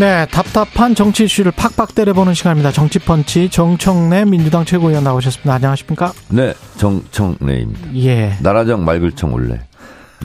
네, 0.00 0.24
답답한 0.30 0.94
정치 0.94 1.24
이슈를 1.24 1.52
팍팍 1.52 1.94
때려보는 1.94 2.32
시간입니다. 2.32 2.72
정치펀치 2.72 3.50
정청래 3.50 4.24
민주당 4.24 4.64
최고위원 4.64 5.04
나오셨습니다. 5.04 5.52
안녕하십니까? 5.52 6.12
네, 6.30 6.54
정청래입니다. 6.78 7.94
예. 7.96 8.34
나라정 8.40 8.82
맑을 8.86 9.12
청 9.12 9.34
올래. 9.34 9.60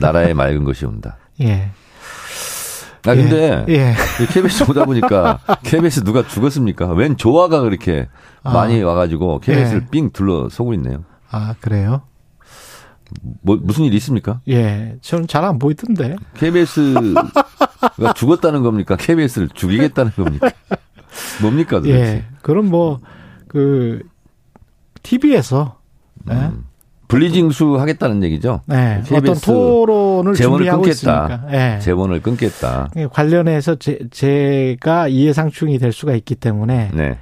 나라에 0.00 0.32
맑은 0.32 0.64
것이 0.64 0.86
온다. 0.86 1.18
예. 1.42 1.68
아 3.06 3.14
근데 3.14 3.66
예. 3.68 3.74
예. 3.74 3.94
KBS 4.32 4.64
오다 4.70 4.86
보니까 4.86 5.40
KBS 5.62 6.04
누가 6.04 6.26
죽었습니까? 6.26 6.86
웬 6.94 7.18
조화가 7.18 7.60
그렇게 7.60 8.08
아. 8.42 8.52
많이 8.54 8.82
와가지고 8.82 9.40
KBS를 9.40 9.82
예. 9.82 9.90
삥 9.90 10.10
둘러서고 10.10 10.72
있네요. 10.74 11.04
아, 11.30 11.54
그래요? 11.60 12.00
뭐 13.42 13.58
무슨 13.60 13.84
일이 13.84 13.96
있습니까? 13.98 14.40
예. 14.48 14.96
저는 15.02 15.26
잘 15.28 15.44
안 15.44 15.58
보이던데. 15.58 16.16
KBS 16.34 16.94
가 17.80 18.12
죽었다는 18.12 18.62
겁니까? 18.62 18.96
KBS를 18.96 19.48
죽이겠다는 19.54 20.12
겁니까? 20.12 20.50
뭡니까 21.40 21.76
도대체? 21.76 21.98
예. 21.98 22.24
그럼 22.42 22.66
뭐, 22.66 23.00
그, 23.48 24.00
TV에서, 25.02 25.78
예. 26.30 26.34
음. 26.34 26.64
분리징수 27.08 27.78
하겠다는 27.78 28.22
얘기죠. 28.24 28.62
네. 28.66 29.00
어떤 29.12 29.36
토론을 29.36 30.34
재원을 30.34 30.68
끊겠다. 30.68 31.44
예. 31.52 31.78
재원을 31.80 32.20
끊겠다. 32.20 32.88
관련해서 33.12 33.76
제, 33.76 33.98
제가 34.10 35.08
이해상충이 35.08 35.78
될 35.78 35.92
수가 35.92 36.14
있기 36.14 36.34
때문에 36.34 36.90
네. 36.94 37.18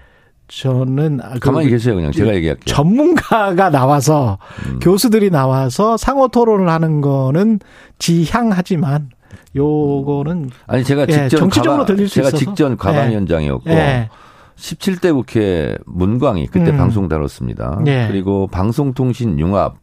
저는 0.48 1.20
그 1.34 1.38
가만히 1.40 1.68
계세요. 1.70 1.94
그냥 1.94 2.12
제가 2.12 2.34
얘기할게요. 2.34 2.64
전문가가 2.66 3.70
나와서 3.70 4.38
음. 4.66 4.78
교수들이 4.78 5.30
나와서 5.30 5.96
상호 5.96 6.28
토론을 6.28 6.68
하는 6.68 7.00
거는 7.00 7.60
지향하지만 7.98 9.10
요거는 9.56 10.50
아니 10.66 10.84
제가 10.84 11.02
예, 11.02 11.12
직전 11.12 11.28
정치적으로 11.28 11.82
과방, 11.82 11.96
들릴 11.96 12.08
수 12.08 12.14
제가 12.16 12.28
있어서. 12.28 12.44
직전 12.44 12.76
과방위원장이었고 12.76 13.70
예. 13.70 14.08
17대 14.56 15.12
국회 15.12 15.76
문광이 15.86 16.46
그때 16.46 16.70
음. 16.70 16.76
방송 16.76 17.08
다뤘습니다. 17.08 17.82
예. 17.86 18.06
그리고 18.08 18.46
방송통신 18.46 19.38
융합 19.38 19.76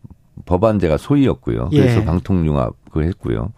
법안제가 0.46 0.98
소위였고요. 0.98 1.70
그래서 1.70 2.02
예. 2.02 2.06
방통융합 2.06 2.74
그걸 2.86 3.06
했고요. 3.06 3.52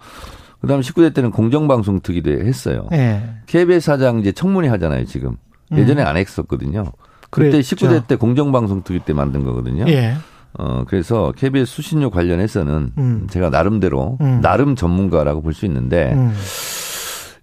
그다음에 0.61 0.81
19대 0.81 1.13
때는 1.13 1.31
공정방송 1.31 2.01
특위도 2.01 2.31
했어요. 2.31 2.87
예. 2.93 3.21
KBS 3.47 3.85
사장 3.85 4.19
이제 4.19 4.31
청문회 4.31 4.69
하잖아요, 4.69 5.05
지금. 5.05 5.37
예전에 5.75 6.01
안 6.03 6.17
했었거든요. 6.17 6.85
그때 7.29 7.47
음. 7.47 7.51
그랬죠. 7.51 7.75
19대 7.75 8.07
때 8.07 8.15
공정방송 8.15 8.83
특위 8.83 8.99
때 8.99 9.13
만든 9.13 9.43
거거든요. 9.43 9.85
예. 9.87 10.15
어, 10.57 10.83
그래서 10.87 11.31
KBS 11.35 11.71
수신료 11.73 12.09
관련해서는 12.09 12.91
음. 12.97 13.27
제가 13.29 13.49
나름대로 13.49 14.17
음. 14.21 14.39
나름 14.41 14.75
전문가라고 14.75 15.41
볼 15.41 15.53
수 15.53 15.65
있는데 15.65 16.13
음. 16.13 16.33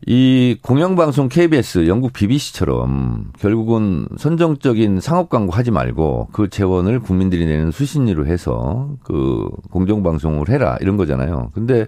이 0.07 0.57
공영방송 0.63 1.29
KBS, 1.29 1.87
영국 1.87 2.15
BBC처럼 2.15 3.33
결국은 3.39 4.07
선정적인 4.17 5.01
상업 5.01 5.29
광고 5.29 5.53
하지 5.53 5.71
말고 5.71 6.29
그 6.33 6.49
재원을 6.49 7.01
국민들이 7.01 7.45
내는 7.45 7.71
수신료로 7.71 8.27
해서 8.27 8.89
그 9.05 9.47
공정방송을 9.71 10.49
해라 10.49 10.79
이런 10.81 10.97
거잖아요. 10.97 11.51
근데 11.53 11.87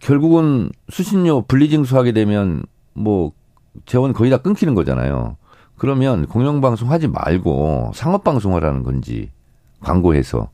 결국은 0.00 0.70
수신료 0.90 1.42
분리징수하게 1.42 2.10
되면 2.12 2.64
뭐 2.92 3.30
재원 3.86 4.12
거의 4.12 4.30
다 4.30 4.38
끊기는 4.38 4.74
거잖아요. 4.74 5.36
그러면 5.76 6.26
공영방송 6.26 6.90
하지 6.90 7.06
말고 7.06 7.92
상업방송 7.94 8.54
하라는 8.56 8.82
건지 8.82 9.30
광고해서 9.80 10.50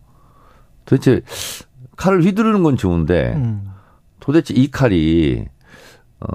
도대체 0.85 1.23
칼을 1.97 2.23
휘두르는 2.23 2.63
건 2.63 2.77
좋은데 2.77 3.35
음. 3.37 3.71
도대체 4.21 4.55
이 4.55 4.71
칼이 4.71 5.45
어, 6.21 6.27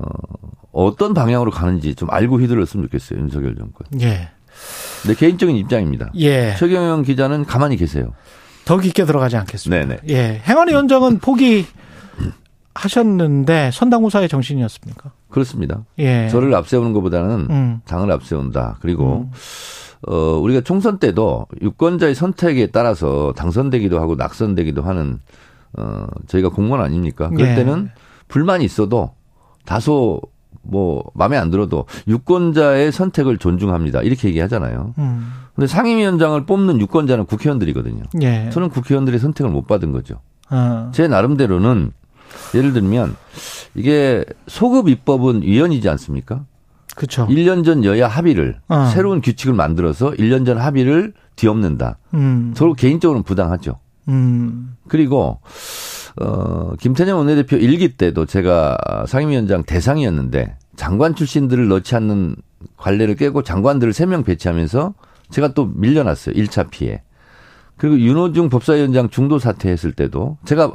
어떤 0.71 1.13
방향으로 1.13 1.51
가는지 1.51 1.95
좀 1.95 2.09
알고 2.11 2.39
휘둘렀으면 2.39 2.85
좋겠어요. 2.87 3.19
윤석열 3.19 3.55
정권. 3.55 3.87
예. 4.01 4.29
내 5.07 5.13
개인적인 5.13 5.55
입장입니다. 5.55 6.11
예. 6.15 6.55
최경영 6.57 7.03
기자는 7.03 7.45
가만히 7.45 7.77
계세요. 7.77 8.13
더 8.65 8.77
깊게 8.77 9.05
들어가지 9.05 9.37
않겠습니다. 9.37 9.85
네네. 9.85 9.99
예. 10.09 10.41
행안위 10.45 10.73
원장은 10.73 11.19
포기 11.19 11.65
하셨는데 12.75 13.71
선당후사의 13.73 14.29
정신이었습니까? 14.29 15.11
그렇습니다. 15.29 15.85
예. 15.97 16.29
저를 16.29 16.53
앞세우는 16.53 16.93
것보다는 16.93 17.47
음. 17.49 17.81
당을 17.85 18.11
앞세운다. 18.11 18.77
그리고 18.81 19.29
어, 20.07 20.15
우리가 20.15 20.61
총선 20.61 20.99
때도 20.99 21.47
유권자의 21.61 22.13
선택에 22.13 22.67
따라서 22.67 23.33
당선되기도 23.35 23.99
하고 23.99 24.15
낙선되기도 24.15 24.83
하는 24.83 25.19
어, 25.77 26.05
저희가 26.27 26.49
공무원 26.49 26.81
아닙니까? 26.81 27.29
그럴 27.29 27.49
예. 27.49 27.55
때는 27.55 27.89
불만이 28.27 28.63
있어도 28.63 29.11
다소 29.65 30.21
뭐 30.61 31.03
마음에 31.13 31.37
안 31.37 31.49
들어도 31.51 31.85
유권자의 32.07 32.91
선택을 32.91 33.37
존중합니다. 33.37 34.01
이렇게 34.01 34.27
얘기하잖아요. 34.29 34.93
음. 34.97 35.31
근데 35.53 35.67
상임위원장을 35.67 36.45
뽑는 36.45 36.81
유권자는 36.81 37.25
국회의원들이거든요. 37.25 38.03
예. 38.21 38.49
저는 38.51 38.69
국회의원들의 38.69 39.19
선택을 39.19 39.51
못 39.51 39.67
받은 39.67 39.91
거죠. 39.91 40.19
어. 40.49 40.91
제 40.93 41.07
나름대로는 41.07 41.91
예를 42.53 42.73
들면 42.73 43.15
이게 43.75 44.25
소급 44.47 44.89
입법은 44.89 45.43
위헌이지 45.43 45.87
않습니까? 45.89 46.45
그렇죠. 46.95 47.27
1년 47.27 47.65
전 47.65 47.83
여야 47.83 48.07
합의를 48.07 48.59
어. 48.69 48.89
새로운 48.93 49.21
규칙을 49.21 49.53
만들어서 49.53 50.11
1년 50.11 50.45
전 50.45 50.57
합의를 50.57 51.13
뒤엎는다. 51.35 51.97
음. 52.13 52.53
저 52.55 52.71
개인적으로는 52.73 53.23
부당하죠. 53.23 53.79
음. 54.07 54.75
그리고 54.87 55.39
어 56.21 56.73
김태년 56.79 57.17
원내대표 57.17 57.57
일기 57.57 57.97
때도 57.97 58.25
제가 58.25 58.77
상임위원장 59.07 59.63
대상이었는데 59.63 60.57
장관 60.77 61.15
출신들을 61.15 61.67
넣지 61.67 61.95
않는 61.95 62.37
관례를 62.77 63.15
깨고 63.15 63.43
장관들을 63.43 63.91
3명 63.91 64.23
배치하면서 64.25 64.93
제가 65.31 65.49
또 65.53 65.65
밀려났어요. 65.65 66.35
1차 66.35 66.69
피해. 66.69 67.01
그리고 67.77 67.99
윤호중 67.99 68.47
법사위원장 68.49 69.09
중도 69.09 69.37
사퇴했을 69.37 69.91
때도 69.91 70.37
제가 70.45 70.71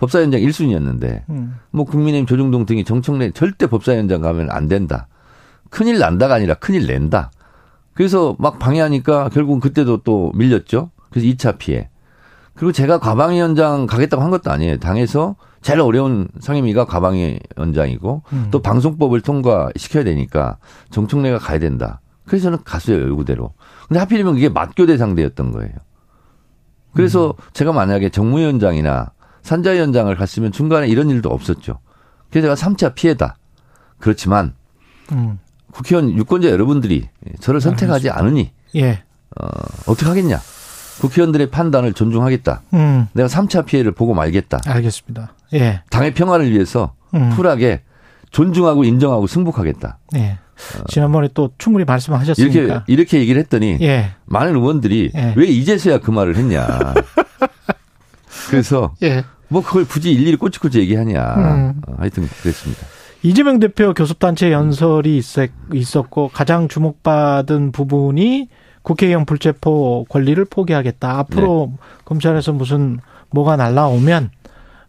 법사위원장 0.00 0.40
1순위였는데 0.40 1.22
음. 1.28 1.56
뭐 1.70 1.84
국민의힘 1.84 2.26
조중동 2.26 2.66
등이 2.66 2.84
정청래 2.84 3.30
절대 3.32 3.66
법사위원장 3.66 4.22
가면 4.22 4.50
안 4.50 4.66
된다. 4.66 5.06
큰일 5.68 5.98
난다가 5.98 6.34
아니라 6.34 6.54
큰일 6.54 6.86
낸다. 6.86 7.30
그래서 7.92 8.34
막 8.38 8.58
방해하니까 8.58 9.28
결국은 9.28 9.60
그때도 9.60 9.98
또 9.98 10.32
밀렸죠. 10.34 10.90
그래서 11.10 11.28
2차 11.28 11.58
피해. 11.58 11.90
그리고 12.54 12.72
제가 12.72 12.98
과방위원장 12.98 13.86
가겠다고 13.86 14.22
한 14.22 14.30
것도 14.30 14.50
아니에요. 14.50 14.78
당에서 14.78 15.36
제일 15.60 15.80
어려운 15.80 16.28
상임위가 16.40 16.86
과방위원장이고 16.86 18.22
음. 18.32 18.48
또 18.50 18.62
방송법을 18.62 19.20
통과시켜야 19.20 20.04
되니까 20.04 20.56
정청래가 20.90 21.38
가야 21.38 21.58
된다. 21.58 22.00
그래서 22.26 22.44
저는 22.44 22.58
갔어요. 22.64 23.06
요구대로. 23.06 23.52
근데 23.88 24.00
하필이면 24.00 24.34
그게 24.34 24.48
맞교 24.48 24.86
대 24.86 24.96
상대였던 24.96 25.52
거예요. 25.52 25.72
그래서 26.94 27.34
제가 27.52 27.72
만약에 27.72 28.08
정무위원장이나 28.08 29.12
산자위원장을 29.50 30.14
갔으면 30.14 30.52
중간에 30.52 30.86
이런 30.86 31.10
일도 31.10 31.28
없었죠. 31.28 31.80
그래서 32.30 32.54
제가 32.54 32.54
3차 32.54 32.94
피해다. 32.94 33.36
그렇지만 33.98 34.54
음. 35.10 35.40
국회의원 35.72 36.16
유권자 36.16 36.50
여러분들이 36.50 37.08
저를 37.40 37.60
선택하지 37.60 38.10
않으니 38.10 38.52
예. 38.76 39.02
어, 39.40 39.46
어떻게 39.86 40.06
하겠냐. 40.06 40.38
국회의원들의 41.00 41.50
판단을 41.50 41.94
존중하겠다. 41.94 42.62
음. 42.74 43.08
내가 43.12 43.28
3차 43.28 43.64
피해를 43.66 43.90
보고 43.90 44.14
말겠다. 44.14 44.60
알겠습니다. 44.64 45.34
예. 45.54 45.82
당의 45.90 46.14
평화를 46.14 46.48
위해서 46.52 46.94
음. 47.14 47.30
쿨하게 47.30 47.82
존중하고 48.30 48.84
인정하고 48.84 49.26
승복하겠다. 49.26 49.98
예. 50.14 50.38
지난번에 50.88 51.28
또 51.34 51.50
충분히 51.58 51.84
말씀하셨으니까. 51.84 52.54
이렇게 52.54 52.82
이렇게 52.86 53.18
얘기를 53.18 53.40
했더니 53.40 53.78
예. 53.80 54.12
많은 54.26 54.54
의원들이 54.54 55.10
예. 55.16 55.34
왜 55.36 55.46
이제서야 55.46 55.98
그 55.98 56.12
말을 56.12 56.36
했냐. 56.36 56.94
그래서 58.50 58.94
예. 59.02 59.24
뭐 59.50 59.62
그걸 59.62 59.84
굳이 59.86 60.12
일일이 60.12 60.36
꼬치꼬치 60.36 60.78
얘기하냐. 60.80 61.34
음. 61.36 61.82
어, 61.86 61.94
하여튼 61.98 62.26
그랬습니다. 62.42 62.86
이재명 63.22 63.58
대표 63.58 63.92
교섭단체 63.92 64.50
연설이 64.52 65.18
있었- 65.18 65.50
있었고 65.74 66.30
가장 66.32 66.68
주목받은 66.68 67.72
부분이 67.72 68.48
국회의원 68.82 69.26
불체포 69.26 70.06
권리를 70.08 70.42
포기하겠다. 70.46 71.18
앞으로 71.18 71.74
검찰에서 72.06 72.52
무슨 72.52 72.98
뭐가 73.30 73.56
날라오면 73.56 74.30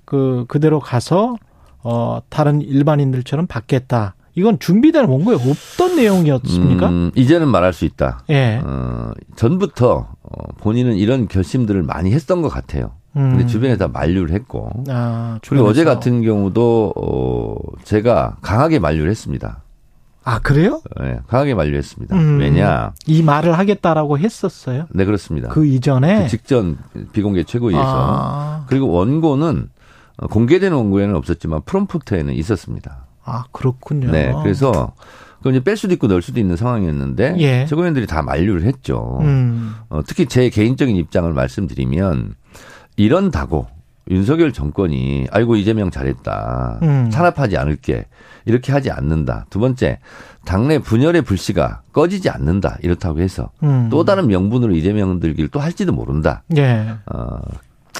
그 0.06 0.46
그대로 0.48 0.80
가서 0.80 1.36
어 1.84 2.20
다른 2.30 2.62
일반인들처럼 2.62 3.48
받겠다. 3.48 4.16
이건 4.36 4.60
준비된 4.60 5.06
원고에 5.08 5.36
없던 5.36 5.98
내용이었습니까? 5.98 6.88
음, 6.88 7.12
이제는 7.16 7.50
말할 7.50 7.74
수 7.74 7.84
있다. 7.84 8.24
예. 8.30 8.62
어, 8.64 9.12
전부터 9.36 10.08
어, 10.24 10.44
본인은 10.60 10.96
이런 10.96 11.28
결심들을 11.28 11.84
많이 11.84 12.14
했던 12.14 12.42
것 12.42 12.48
같아요. 12.48 12.94
근데 13.14 13.44
음. 13.44 13.48
주변에 13.48 13.78
다 13.78 13.88
만류를 13.88 14.34
했고. 14.34 14.70
아, 14.90 15.40
그리고 15.48 15.66
어제. 15.66 15.84
같은 15.84 16.22
경우도 16.22 16.94
어, 16.96 17.56
제가 17.84 18.38
강하게 18.42 18.80
만류를 18.80 19.10
했습니다. 19.10 19.62
아 20.24 20.40
그래요? 20.40 20.82
예, 21.02 21.20
강하게 21.28 21.56
만류했습니다. 21.56 22.16
음. 22.16 22.40
왜냐? 22.40 22.94
이 23.08 23.24
말을 23.24 23.58
하겠다라고 23.58 24.20
했었어요. 24.20 24.86
네 24.92 25.04
그렇습니다. 25.06 25.50
그 25.50 25.66
이전에 25.66 26.24
그 26.24 26.28
직전 26.30 26.78
비공개 27.12 27.44
최고위에서 27.44 27.84
아, 27.84 28.66
그리고 28.68 28.92
원고는 28.92 29.70
어, 30.18 30.28
공개된 30.28 30.74
원고에는 30.74 31.16
없었지만 31.16 31.62
프롬프트에는 31.66 32.34
있었습니다. 32.36 33.06
아 33.24 33.46
그렇군요. 33.52 34.12
네, 34.12 34.32
그래서 34.44 34.94
그걸 35.40 35.56
이제 35.56 35.64
뺄 35.64 35.76
수도 35.76 35.94
있고 35.96 36.06
넣을 36.06 36.22
수도 36.22 36.40
있는 36.40 36.56
상황이었는데 36.56 37.38
예. 37.40 37.66
최고위원들이 37.66 38.06
다 38.06 38.22
만류를 38.22 38.62
했죠. 38.64 39.18
음, 39.22 39.74
어, 39.90 40.02
특히 40.06 40.28
제 40.28 40.50
개인적인 40.50 40.96
입장을 40.96 41.34
말씀드리면 41.34 42.36
이런다고 42.96 43.68
윤석열 44.10 44.52
정권이 44.52 45.28
아이고 45.32 45.56
이재명 45.56 45.92
잘했다 45.92 46.80
음. 46.82 47.10
탄압하지 47.12 47.58
않을게 47.58 48.08
이렇게 48.46 48.72
하지 48.72 48.92
않는다. 48.92 49.46
두 49.50 49.60
번째 49.60 50.00
당내 50.46 50.80
분열의 50.80 51.22
불씨가 51.22 51.82
꺼지지 51.94 52.30
않는다 52.30 52.78
이렇다고 52.82 53.20
해서 53.20 53.52
음. 53.64 53.90
또 53.92 54.04
다른 54.04 54.28
명분으로 54.28 54.74
이재명 54.74 55.20
들기를 55.20 55.50
또 55.50 55.60
할지도 55.60 55.94
모른다. 55.94 56.44
예. 56.58 56.96
어, 57.06 57.40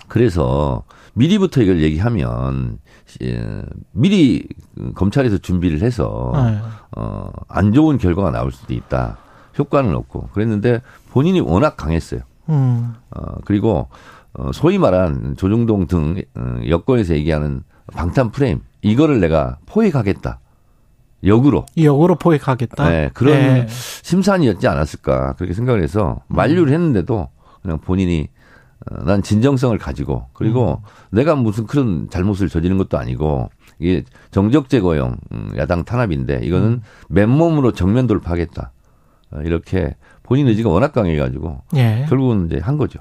그래서 0.08 0.84
미리부터 1.14 1.62
이걸 1.62 1.82
얘기하면 1.82 2.80
예, 3.22 3.64
미리 3.92 4.48
검찰에서 4.96 5.38
준비를 5.38 5.82
해서 5.82 6.32
네. 6.34 6.60
어, 6.98 7.30
안 7.48 7.74
좋은 7.74 7.98
결과가 7.98 8.32
나올 8.32 8.52
수도 8.52 8.74
있다. 8.74 9.18
효과는 9.60 9.94
없고 9.96 10.30
그랬는데 10.34 10.82
본인이 11.12 11.42
워낙 11.42 11.76
강했어요. 11.78 12.22
음, 12.50 12.96
어, 13.12 13.36
그리고 13.46 13.90
어, 14.34 14.52
소위 14.54 14.78
말한 14.78 15.36
조중동 15.38 15.88
등 15.88 16.22
어, 16.36 16.56
여권에서 16.68 17.16
얘기하는 17.16 17.64
방탄 17.94 18.32
프레임 18.32 18.62
이거를 18.82 19.20
내가 19.20 19.58
포획하겠다. 19.66 20.40
역으로 21.24 21.66
역으로 21.78 22.16
포획하겠다. 22.16 22.90
네, 22.90 23.10
그런 23.14 23.36
예. 23.36 23.68
심산이었지 23.70 24.68
않았을까 24.68 25.34
그렇게 25.34 25.54
생각을 25.54 25.84
해서 25.84 26.22
만류를 26.28 26.74
했는데도 26.74 27.30
그냥 27.62 27.80
본인이 27.80 28.30
어, 28.90 29.04
난 29.04 29.22
진정성을 29.22 29.78
가지고 29.78 30.28
그리고 30.34 30.82
내가 31.12 31.36
무슨 31.36 31.68
그런 31.68 32.10
잘못을 32.10 32.50
저지른 32.50 32.78
것도 32.78 32.98
아니고 32.98 33.50
이게 33.78 34.04
정적 34.32 34.70
제거용 34.70 35.18
음, 35.32 35.52
야당 35.58 35.84
탄압인데 35.84 36.42
이거는 36.44 36.82
맨몸으로 37.10 37.74
정면 37.74 38.08
돌파하겠다 38.08 38.72
어, 39.32 39.42
이렇게 39.44 39.96
본인 40.32 40.48
의지가 40.48 40.70
워낙 40.70 40.94
강해가지고 40.94 41.60
예. 41.76 42.06
결국은 42.08 42.46
이제 42.46 42.58
한 42.64 42.78
거죠. 42.78 43.00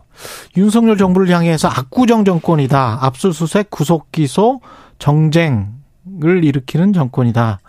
윤석열 0.57 0.97
정부를 0.97 1.33
향해서 1.33 1.69
압구정 1.69 2.25
정권이다. 2.25 2.99
압수수색, 3.03 3.71
구속 3.71 4.11
기소, 4.11 4.61
정쟁을 4.99 6.43
일으키는 6.43 6.93
정권이다. 6.93 7.61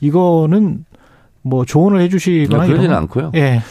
이거는 0.00 0.84
뭐 1.42 1.64
조언을 1.64 2.00
해주시거나 2.00 2.64
그러지는 2.64 2.90
이런 2.90 2.96
않고요. 3.02 3.30
예. 3.36 3.62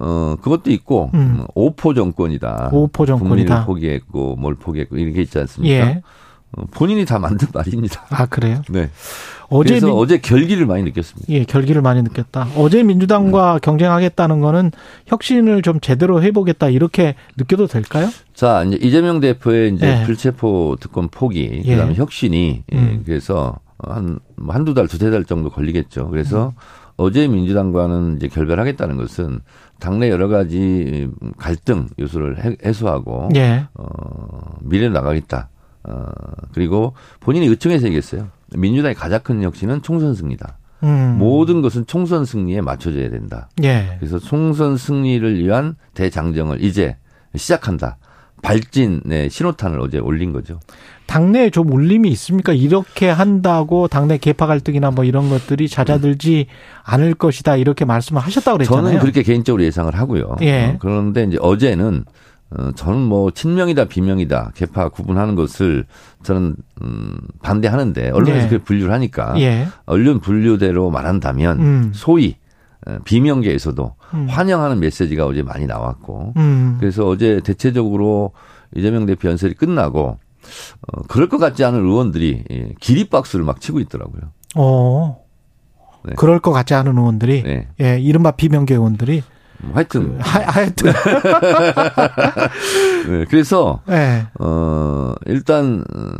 어 0.00 0.36
그것도 0.40 0.70
있고 0.70 1.10
음. 1.14 1.18
음, 1.40 1.46
오포 1.56 1.94
정권이다. 1.94 2.70
오포 2.72 3.04
정권이다. 3.04 3.64
국민을 3.64 3.66
포기했고 3.66 4.36
뭘 4.36 4.54
포기했고 4.54 4.98
이렇게 4.98 5.22
있지 5.22 5.36
않습니까? 5.36 5.74
예. 5.74 6.02
어, 6.56 6.62
본인이 6.70 7.04
다 7.04 7.18
만든 7.18 7.48
말입니다. 7.52 8.04
아 8.10 8.26
그래요. 8.26 8.62
네. 8.68 8.88
어제 9.52 9.68
그래서 9.70 9.86
민, 9.86 9.96
어제 9.96 10.18
결기를 10.18 10.66
많이 10.66 10.82
느꼈습니다. 10.82 11.32
예 11.32 11.44
결기를 11.44 11.82
많이 11.82 12.02
느꼈다. 12.02 12.48
어제 12.56 12.82
민주당과 12.82 13.58
경쟁하겠다는 13.60 14.40
거는 14.40 14.72
혁신을 15.06 15.62
좀 15.62 15.78
제대로 15.80 16.22
해보겠다 16.22 16.68
이렇게 16.70 17.14
느껴도 17.36 17.66
될까요? 17.66 18.08
자, 18.34 18.64
이제 18.64 18.78
이재명 18.80 19.20
대표의 19.20 19.74
이제 19.74 20.00
예. 20.00 20.06
불체포 20.06 20.76
특권 20.80 21.08
포기, 21.08 21.62
예. 21.64 21.74
그다음에 21.74 21.94
혁신이 21.94 22.64
예, 22.72 22.76
음. 22.76 23.02
그래서 23.04 23.56
한 23.78 24.18
한두 24.48 24.74
달, 24.74 24.88
두세 24.88 25.10
달 25.10 25.24
정도 25.24 25.50
걸리겠죠. 25.50 26.08
그래서 26.08 26.52
어제 26.96 27.28
민주당과는 27.28 28.16
이제 28.16 28.28
결별하겠다는 28.28 28.96
것은 28.96 29.40
당내 29.80 30.08
여러 30.10 30.28
가지 30.28 31.08
갈등 31.36 31.88
요소를 31.98 32.44
해- 32.44 32.56
해소하고 32.64 33.28
예. 33.36 33.64
어, 33.74 33.84
미래로 34.62 34.92
나가겠다. 34.92 35.48
어, 35.84 36.04
그리고 36.54 36.94
본인이 37.20 37.46
의청해서 37.46 37.86
얘기했어요. 37.86 38.28
민주당의 38.56 38.94
가장 38.94 39.20
큰 39.22 39.42
혁신은 39.42 39.82
총선 39.82 40.14
승리다. 40.14 40.58
음. 40.84 41.16
모든 41.18 41.62
것은 41.62 41.86
총선 41.86 42.24
승리에 42.24 42.60
맞춰져야 42.60 43.08
된다. 43.10 43.48
예. 43.62 43.96
그래서 43.98 44.18
총선 44.18 44.76
승리를 44.76 45.38
위한 45.38 45.76
대장정을 45.94 46.62
이제 46.62 46.96
시작한다. 47.36 47.98
발진의 48.42 49.30
신호탄을 49.30 49.80
어제 49.80 49.98
올린 49.98 50.32
거죠. 50.32 50.58
당내에 51.06 51.50
좀 51.50 51.72
울림이 51.72 52.08
있습니까? 52.10 52.52
이렇게 52.52 53.08
한다고 53.08 53.86
당내 53.86 54.18
개파 54.18 54.46
갈등이나 54.46 54.90
뭐 54.90 55.04
이런 55.04 55.28
것들이 55.28 55.68
잦아들지 55.68 56.46
않을 56.82 57.14
것이다 57.14 57.56
이렇게 57.56 57.84
말씀을 57.84 58.20
하셨다고 58.20 58.58
그랬잖아요. 58.58 58.84
저는 58.84 58.98
그렇게 58.98 59.22
개인적으로 59.22 59.62
예상을 59.62 59.94
하고요. 59.94 60.36
예. 60.42 60.64
어, 60.64 60.76
그런데 60.80 61.24
이제 61.24 61.36
어제는 61.40 62.04
어, 62.58 62.72
저는 62.74 63.00
뭐 63.00 63.30
친명이다 63.30 63.86
비명이다 63.86 64.52
개파 64.54 64.90
구분하는 64.90 65.34
것을 65.34 65.86
저는 66.22 66.56
음, 66.82 67.18
반대하는데 67.42 68.10
언론에서 68.10 68.44
예. 68.44 68.48
그렇게 68.48 68.64
분류를 68.64 68.92
하니까 68.92 69.34
예. 69.40 69.68
언론 69.86 70.20
분류대로 70.20 70.90
말한다면 70.90 71.60
음. 71.60 71.92
소위 71.94 72.36
어, 72.86 72.98
비명계에서도 73.04 73.94
음. 74.14 74.26
환영하는 74.28 74.80
메시지가 74.80 75.26
어제 75.26 75.42
많이 75.42 75.66
나왔고 75.66 76.34
음. 76.36 76.76
그래서 76.80 77.06
어제 77.06 77.40
대체적으로 77.42 78.32
이재명 78.74 79.06
대표 79.06 79.28
연설이 79.28 79.54
끝나고 79.54 80.18
어, 80.88 81.02
그럴 81.08 81.28
것 81.28 81.38
같지 81.38 81.64
않은 81.64 81.80
의원들이 81.80 82.44
예, 82.50 82.74
기립박수를 82.80 83.44
막 83.44 83.60
치고 83.60 83.80
있더라고요. 83.80 84.22
어. 84.56 85.22
네. 86.04 86.14
그럴 86.16 86.40
것 86.40 86.50
같지 86.50 86.74
않은 86.74 86.98
의원들이 86.98 87.42
네. 87.44 87.68
예, 87.80 87.98
이른바 88.00 88.32
비명계 88.32 88.74
의원들이 88.74 89.22
뭐 89.22 89.32
하여튼 89.72 90.18
하, 90.20 90.40
하여튼 90.40 90.92
네, 93.08 93.24
그래서 93.28 93.80
예. 93.88 94.26
어 94.40 95.14
일단 95.26 95.84
어, 95.94 96.10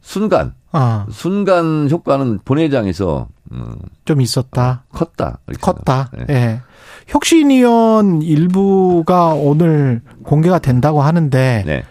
순간 0.00 0.54
아, 0.72 1.06
순간 1.10 1.88
효과는 1.90 2.40
본회의장에서 2.44 3.28
음, 3.52 3.76
좀 4.04 4.20
있었다. 4.20 4.84
컸다. 4.92 5.38
이렇게 5.48 5.60
컸다. 5.60 6.08
생각- 6.10 6.26
네. 6.26 6.34
예. 6.34 6.60
혁신위원 7.08 8.22
일부가 8.22 9.34
오늘 9.34 10.00
공개가 10.24 10.58
된다고 10.58 11.02
하는데 11.02 11.62
네. 11.66 11.84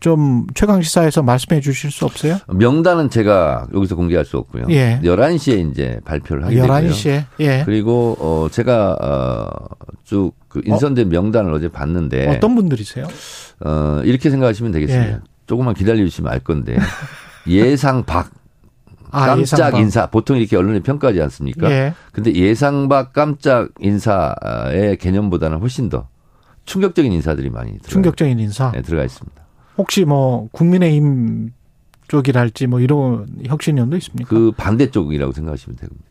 좀 0.00 0.46
최강 0.54 0.82
시사에서 0.82 1.22
말씀해 1.22 1.60
주실 1.60 1.90
수 1.90 2.04
없어요? 2.04 2.38
명단은 2.48 3.10
제가 3.10 3.66
여기서 3.74 3.96
공개할 3.96 4.24
수 4.24 4.36
없고요. 4.38 4.66
예. 4.70 5.00
11시에 5.02 5.70
이제 5.70 6.00
발표를 6.04 6.44
하게 6.44 6.56
되고요. 6.56 6.68
11시에. 6.72 7.24
예. 7.40 7.62
그리고 7.64 8.16
어 8.20 8.48
제가 8.50 8.96
어쭉 10.04 10.34
그 10.48 10.60
인선된 10.64 11.08
명단을 11.08 11.52
어제 11.52 11.68
봤는데 11.68 12.28
어떤 12.28 12.54
분들이세요? 12.54 13.06
어 13.64 14.00
이렇게 14.04 14.30
생각하시면 14.30 14.72
되겠습니다. 14.72 15.12
예. 15.12 15.18
조금만 15.46 15.74
기다려 15.74 15.98
주시면 15.98 16.32
알 16.32 16.40
건데 16.40 16.76
예상 17.46 18.04
밖 18.04 18.30
아, 19.12 19.26
깜짝 19.26 19.40
예상박. 19.40 19.80
인사 19.80 20.06
보통 20.06 20.36
이렇게 20.36 20.56
언론에 20.56 20.80
평가하지 20.80 21.22
않습니까? 21.22 21.70
예. 21.70 21.94
근데 22.12 22.34
예상 22.34 22.88
밖 22.88 23.12
깜짝 23.12 23.68
인사의 23.80 24.98
개념보다는 24.98 25.58
훨씬 25.58 25.88
더 25.88 26.08
충격적인 26.66 27.12
인사들이 27.12 27.48
많이 27.48 27.70
들어가, 27.78 27.88
충격적인 27.88 28.38
인사. 28.40 28.72
네, 28.72 28.82
들어가 28.82 29.04
있습니다. 29.04 29.45
혹시 29.78 30.04
뭐 30.04 30.48
국민의힘 30.52 31.52
쪽이랄지 32.08 32.66
뭐 32.66 32.80
이런 32.80 33.26
혁신위원도 33.44 33.96
있습니까? 33.98 34.28
그 34.28 34.52
반대쪽이라고 34.52 35.32
생각하시면 35.32 35.76
됩니다. 35.76 36.04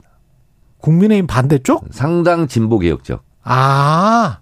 국민의힘 0.79 1.27
반대쪽? 1.27 1.85
상당 1.91 2.47
진보 2.47 2.79
개혁적. 2.79 3.23
아, 3.43 4.39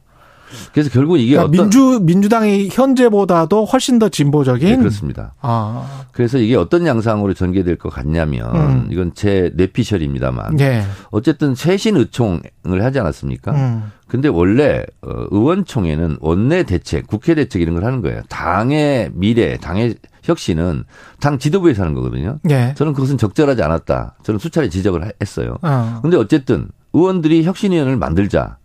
그래서 0.74 0.89
결국 0.89 1.17
이게 1.17 1.36
그러니까 1.36 1.51
어떤 1.51 1.69
민주 1.69 2.00
민주당이 2.01 2.69
현재보다도 2.72 3.65
훨씬 3.65 4.00
더 4.00 4.10
진보적인. 4.10 4.67
네, 4.67 4.77
그렇습니다. 4.77 5.33
아, 5.41 6.05
그래서 6.12 6.38
이게 6.38 6.55
어떤 6.55 6.86
양상으로 6.86 7.33
전개될 7.33 7.77
것 7.77 7.89
같냐면 7.89 8.55
음. 8.55 8.88
이건 8.91 9.13
제 9.13 9.51
뇌피셜입니다만 9.55 10.60
예. 10.60 10.83
어쨌든 11.12 11.55
최신 11.55 11.98
의총을 11.98 12.83
하지 12.83 13.00
않았습니까? 13.00 13.51
음. 13.51 13.91
근데 14.07 14.27
원래 14.27 14.86
어, 15.01 15.25
의원총회는 15.31 16.17
원내 16.19 16.63
대책, 16.63 17.07
국회 17.07 17.33
대책 17.33 17.62
이런 17.62 17.75
걸 17.75 17.83
하는 17.86 18.01
거예요. 18.01 18.22
당의 18.29 19.10
미래, 19.13 19.57
당의 19.57 19.95
혁신은 20.24 20.83
당 21.19 21.39
지도부에서 21.39 21.81
하는 21.83 21.93
거거든요. 21.95 22.39
예. 22.50 22.74
저는 22.77 22.93
그것은 22.93 23.17
적절하지 23.17 23.62
않았다. 23.63 24.15
저는 24.24 24.39
수차례 24.39 24.69
지적을 24.69 25.13
했어요. 25.22 25.57
어. 25.62 26.00
근데 26.01 26.17
어쨌든 26.17 26.69
의원들이 26.93 27.43
혁신위원회를 27.43 27.98
만들자. 27.98 28.57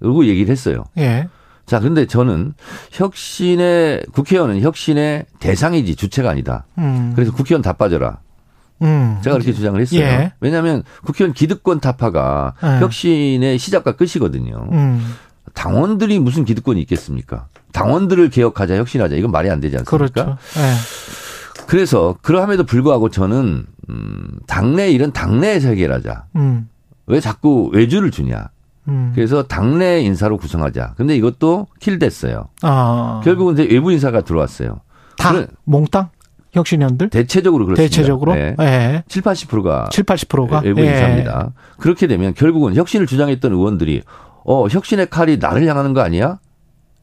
그리고 0.00 0.26
얘기를 0.26 0.50
했어요. 0.50 0.84
예. 0.98 1.28
자, 1.66 1.78
근데 1.78 2.06
저는 2.06 2.54
혁신의 2.90 4.06
국회의원은 4.12 4.60
혁신의 4.60 5.26
대상이지 5.38 5.94
주체가 5.94 6.30
아니다. 6.30 6.64
음. 6.78 7.12
그래서 7.14 7.32
국회의원 7.32 7.62
다 7.62 7.74
빠져라. 7.74 8.18
음. 8.82 9.18
제가 9.22 9.34
그렇게 9.36 9.52
주장을 9.52 9.80
했어요. 9.80 10.00
예. 10.00 10.32
왜냐하면 10.40 10.82
국회의원 11.04 11.32
기득권 11.32 11.80
타파가 11.80 12.54
예. 12.64 12.80
혁신의 12.80 13.58
시작과 13.58 13.92
끝이거든요. 13.92 14.68
음. 14.72 15.14
당원들이 15.54 16.18
무슨 16.18 16.44
기득권이 16.44 16.80
있겠습니까? 16.82 17.46
당원들을 17.72 18.30
개혁하자, 18.30 18.76
혁신하자. 18.76 19.16
이건 19.16 19.30
말이 19.30 19.50
안 19.50 19.60
되지 19.60 19.76
않습니까? 19.76 19.96
그렇죠. 19.96 20.38
예. 20.56 21.66
그래서 21.66 22.16
그러함에도 22.22 22.64
불구하고 22.64 23.10
저는 23.10 23.66
음, 23.90 24.28
당내 24.46 24.90
일은 24.90 25.12
당내에서 25.12 25.68
해결하자. 25.68 26.24
음. 26.36 26.68
왜 27.06 27.20
자꾸 27.20 27.70
외주를 27.72 28.10
주냐? 28.10 28.48
음. 28.90 29.12
그래서 29.14 29.42
당내 29.44 30.00
인사로 30.02 30.36
구성하자. 30.38 30.94
근데 30.96 31.16
이것도 31.16 31.66
킬됐어요. 31.80 32.48
아. 32.62 33.20
결국은 33.24 33.54
이제 33.54 33.64
외부 33.70 33.92
인사가 33.92 34.20
들어왔어요. 34.22 34.80
다 35.16 35.32
그래- 35.32 35.46
몽땅 35.64 36.08
혁신위원들 36.52 37.10
대체적으로 37.10 37.64
그렇습니다. 37.66 37.88
대체적으로 37.88 38.34
네. 38.34 38.56
예. 38.60 39.04
7, 39.08 39.22
80%가 39.22 39.88
7, 39.92 40.02
80%가 40.04 40.60
외부 40.64 40.80
인사입니다. 40.80 41.52
그렇게 41.78 42.06
되면 42.08 42.34
결국은 42.34 42.74
혁신을 42.74 43.06
주장했던 43.06 43.52
의원들이 43.52 44.02
어, 44.44 44.66
혁신의 44.66 45.10
칼이 45.10 45.36
나를 45.36 45.66
향하는 45.68 45.92
거 45.92 46.00
아니야? 46.00 46.38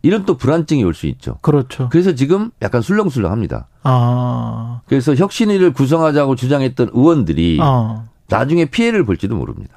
이런 0.01 0.25
또 0.25 0.35
불안증이 0.37 0.83
올 0.83 0.93
수 0.93 1.07
있죠. 1.07 1.37
그렇죠. 1.41 1.87
그래서 1.89 2.13
지금 2.13 2.51
약간 2.61 2.81
술렁술렁합니다. 2.81 3.67
아. 3.83 4.81
그래서 4.87 5.15
혁신위를 5.15 5.71
구성하자고 5.73 6.35
주장했던 6.35 6.89
의원들이 6.93 7.59
어. 7.61 8.03
나중에 8.29 8.65
피해를 8.65 9.05
볼지도 9.05 9.35
모릅니다. 9.35 9.73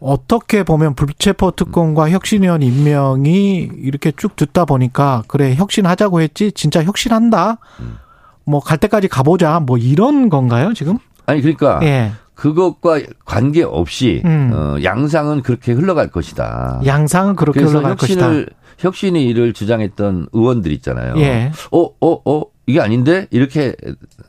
어떻게 0.00 0.62
보면 0.62 0.94
불체포 0.94 1.52
특권과 1.52 2.10
혁신위원 2.10 2.62
임명이 2.62 3.70
이렇게 3.78 4.12
쭉 4.12 4.36
듣다 4.36 4.64
보니까 4.64 5.22
그래 5.26 5.54
혁신하자고 5.54 6.20
했지 6.20 6.52
진짜 6.52 6.84
혁신한다. 6.84 7.58
음. 7.80 7.96
뭐갈 8.44 8.78
때까지 8.78 9.08
가보자 9.08 9.60
뭐 9.60 9.76
이런 9.78 10.28
건가요 10.28 10.72
지금? 10.72 10.98
아니 11.26 11.40
그러니까 11.40 11.80
예. 11.82 12.12
그것과 12.34 13.00
관계 13.24 13.62
없이 13.62 14.22
음. 14.24 14.50
어, 14.52 14.76
양상은 14.82 15.42
그렇게 15.42 15.72
흘러갈 15.72 16.10
것이다. 16.10 16.82
양상은 16.84 17.34
그렇게 17.34 17.60
흘러갈 17.60 17.96
것이다. 17.96 18.26
혁신을 18.26 18.50
혁신위를 18.78 19.52
주장했던 19.54 20.28
의원들 20.32 20.70
있잖아요. 20.72 21.14
예. 21.16 21.50
어, 21.72 21.88
어, 22.00 22.20
어, 22.24 22.42
이게 22.66 22.80
아닌데 22.80 23.26
이렇게 23.30 23.74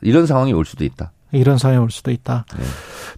이런 0.00 0.26
상황이 0.26 0.52
올 0.52 0.64
수도 0.64 0.84
있다. 0.84 1.12
이런 1.32 1.58
상황이 1.58 1.78
올 1.80 1.90
수도 1.90 2.10
있다. 2.10 2.44
네. 2.56 2.64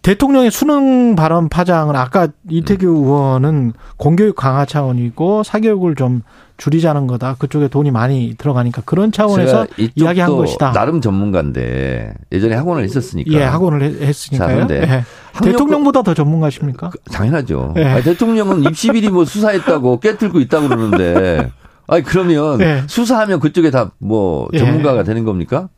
대통령의 0.02 0.50
수능 0.50 1.14
발언 1.16 1.48
파장은 1.48 1.94
아까 1.96 2.28
이태규 2.48 2.86
음. 2.86 3.04
의원은 3.04 3.72
공교육 3.96 4.34
강화 4.36 4.64
차원이고 4.64 5.42
사교육을 5.42 5.94
좀 5.94 6.22
줄이자는 6.56 7.06
거다. 7.06 7.36
그쪽에 7.38 7.68
돈이 7.68 7.90
많이 7.90 8.34
들어가니까 8.36 8.82
그런 8.84 9.12
차원에서 9.12 9.66
이야기한 9.94 10.36
것이다. 10.36 10.72
나름 10.72 11.00
전문가인데 11.00 12.14
예전에 12.32 12.54
학원을 12.54 12.84
했었으니까. 12.84 13.30
예, 13.32 13.42
학원을 13.44 13.82
했- 13.82 14.02
했으니까요. 14.02 14.66
자, 14.66 14.74
예. 14.74 15.04
대통령보다 15.42 16.02
더 16.02 16.12
전문가십니까? 16.12 16.90
그, 16.90 16.98
당연하죠. 17.12 17.74
예. 17.78 17.84
아니, 17.84 18.02
대통령은 18.02 18.64
입시비리 18.64 19.08
뭐 19.10 19.24
수사했다고 19.24 20.00
깨틀고 20.00 20.40
있다고 20.40 20.68
그러는데. 20.68 21.50
아니 21.86 22.04
그러면 22.04 22.60
예. 22.60 22.82
수사하면 22.86 23.40
그쪽에 23.40 23.70
다뭐 23.72 24.48
예. 24.52 24.58
전문가가 24.58 25.02
되는 25.02 25.24
겁니까? 25.24 25.68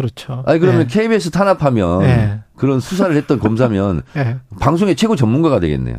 그렇죠. 0.00 0.42
아니 0.46 0.58
그러면 0.58 0.82
예. 0.82 0.86
KBS 0.86 1.30
탄압하면 1.30 2.02
예. 2.04 2.40
그런 2.60 2.78
수사를 2.78 3.16
했던 3.16 3.38
검사면 3.38 4.02
예. 4.16 4.36
방송의 4.60 4.94
최고 4.94 5.16
전문가가 5.16 5.60
되겠네요. 5.60 5.96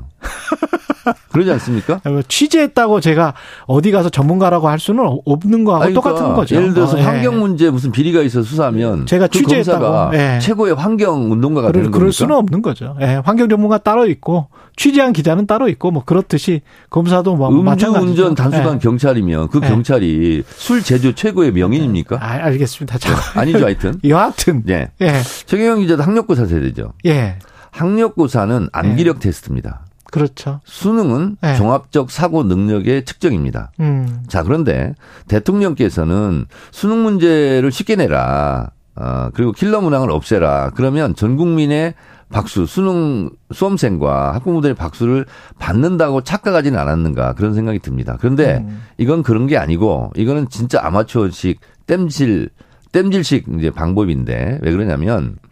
그러지 1.31 1.51
않습니까? 1.53 1.99
뭐 2.05 2.21
취재했다고 2.27 2.99
제가 3.01 3.33
어디 3.65 3.89
가서 3.91 4.09
전문가라고 4.09 4.67
할 4.69 4.77
수는 4.77 5.03
없는 5.25 5.63
거하고 5.63 5.85
아니, 5.85 5.93
똑같은 5.95 6.17
그러니까 6.17 6.35
거죠. 6.41 6.55
예를 6.55 6.73
들어서 6.75 6.97
어, 6.97 6.99
예. 6.99 7.03
환경 7.03 7.39
문제 7.39 7.71
무슨 7.71 7.91
비리가 7.91 8.21
있어 8.21 8.43
수사하면 8.43 9.07
제가 9.07 9.25
그 9.27 9.39
취재했다고. 9.39 10.15
예. 10.15 10.39
최고의 10.39 10.75
환경 10.75 11.31
운동가가 11.31 11.69
그럴, 11.69 11.83
되는 11.83 11.91
그럴 11.91 12.05
겁니까? 12.07 12.11
수는 12.15 12.35
없는 12.35 12.61
거죠. 12.61 12.95
예, 13.01 13.19
환경 13.25 13.49
전문가 13.49 13.79
따로 13.79 14.05
있고 14.07 14.47
취재한 14.75 15.11
기자는 15.13 15.47
따로 15.47 15.69
있고 15.69 15.89
뭐 15.89 16.03
그렇듯이 16.05 16.61
검사도 16.91 17.35
뭐 17.35 17.49
음주 17.49 17.63
마찬가지죠. 17.63 18.09
운전 18.11 18.35
단수간 18.35 18.75
예. 18.75 18.79
경찰이면 18.79 19.47
그 19.49 19.59
예. 19.63 19.67
경찰이 19.69 20.43
술 20.47 20.83
제조 20.83 21.13
최고의 21.15 21.51
명인입니까? 21.53 22.17
아, 22.21 22.45
알겠습니다. 22.45 22.97
자, 22.99 23.13
아니죠, 23.39 23.65
하여튼. 23.65 23.95
여하튼 24.07 24.63
예. 24.69 24.91
예, 25.01 25.13
최경영 25.47 25.79
기자도 25.79 26.03
학력고 26.03 26.35
사 26.35 26.45
세 26.45 26.50
대죠. 26.59 26.93
예, 27.05 27.39
학력고사는 27.71 28.69
암기력 28.71 29.19
테스트입니다. 29.19 29.85
그렇죠. 30.11 30.59
수능은 30.65 31.37
예. 31.43 31.55
종합적 31.55 32.11
사고 32.11 32.43
능력의 32.43 33.05
측정입니다. 33.05 33.71
음, 33.79 34.23
자, 34.27 34.43
그런데 34.43 34.93
대통령께서는 35.27 36.45
수능 36.71 37.03
문제를 37.03 37.71
쉽게 37.71 37.95
내라. 37.95 38.71
어, 38.95 39.29
그리고 39.33 39.53
킬러 39.53 39.79
문항을 39.79 40.11
없애라. 40.11 40.71
그러면 40.75 41.15
전 41.15 41.37
국민의 41.37 41.93
박수, 42.29 42.65
수능 42.65 43.29
수험생과 43.53 44.33
학부모들의 44.35 44.75
박수를 44.75 45.25
받는다고 45.59 46.21
착각하지는 46.21 46.77
않았는가 46.79 47.33
그런 47.33 47.53
생각이 47.53 47.79
듭니다. 47.79 48.17
그런데 48.19 48.65
음. 48.65 48.81
이건 48.97 49.23
그런 49.23 49.47
게 49.47 49.57
아니고 49.57 50.11
이거는 50.15 50.49
진짜 50.49 50.79
아마추어식 50.83 51.59
땜질 51.87 52.49
땜질식 52.91 53.47
이제 53.57 53.69
방법인데 53.69 54.59
왜 54.61 54.71
그러냐면 54.71 55.35
어, 55.35 55.50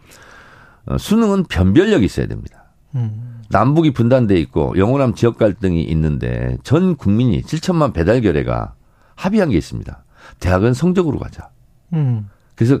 수능은 0.98 1.44
변별력이 1.44 2.04
있어야 2.04 2.26
됩니다. 2.26 2.64
음, 2.94 3.42
남북이 3.50 3.92
분단돼 3.92 4.36
있고 4.40 4.74
영원한 4.76 5.14
지역 5.14 5.38
갈등이 5.38 5.82
있는데 5.82 6.56
전 6.62 6.96
국민이 6.96 7.42
7천만 7.42 7.92
배달 7.92 8.20
결례가 8.20 8.74
합의한 9.14 9.50
게 9.50 9.56
있습니다. 9.58 10.04
대학은 10.40 10.74
성적으로 10.74 11.18
가자. 11.18 11.50
음, 11.92 12.28
그래서 12.54 12.80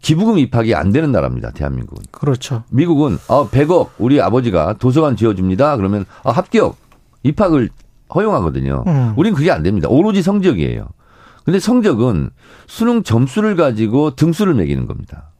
기부금 0.00 0.38
입학이 0.38 0.74
안 0.74 0.92
되는 0.92 1.10
나라입니다. 1.10 1.50
대한민국은. 1.50 2.04
그렇죠. 2.10 2.62
미국은 2.70 3.18
아 3.28 3.48
100억 3.50 3.90
우리 3.98 4.20
아버지가 4.20 4.74
도서관 4.74 5.16
지어줍니다. 5.16 5.76
그러면 5.76 6.04
아 6.22 6.30
합격 6.30 6.76
입학을 7.24 7.70
허용하거든요. 8.14 8.84
음. 8.86 9.14
우린 9.16 9.34
그게 9.34 9.50
안 9.50 9.62
됩니다. 9.62 9.88
오로지 9.88 10.22
성적이에요. 10.22 10.88
근데 11.44 11.58
성적은 11.58 12.30
수능 12.66 13.02
점수를 13.02 13.56
가지고 13.56 14.14
등수를 14.14 14.54
매기는 14.54 14.86
겁니다. 14.86 15.30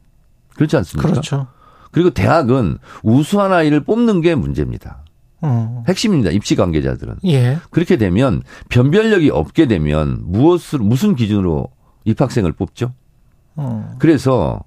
그렇지 0.55 0.75
않습니까? 0.77 1.09
그렇죠. 1.09 1.47
그리고 1.91 2.09
대학은 2.11 2.77
우수한 3.03 3.51
아이를 3.51 3.81
뽑는 3.81 4.21
게 4.21 4.35
문제입니다. 4.35 5.03
어, 5.41 5.83
핵심입니다. 5.87 6.31
입시 6.31 6.55
관계자들은. 6.55 7.15
예, 7.25 7.57
그렇게 7.69 7.97
되면 7.97 8.43
변별력이 8.69 9.29
없게 9.29 9.67
되면 9.67 10.21
무엇을 10.25 10.79
무슨 10.79 11.15
기준으로 11.15 11.69
입학생을 12.05 12.51
뽑죠? 12.53 12.93
어, 13.55 13.95
그래서 13.99 14.63